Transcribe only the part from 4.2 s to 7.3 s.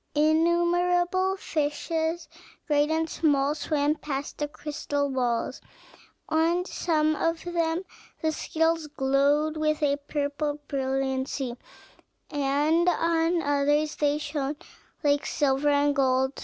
the crystal walls; on some